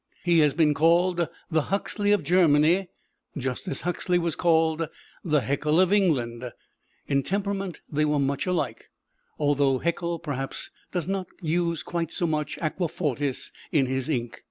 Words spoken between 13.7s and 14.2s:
in his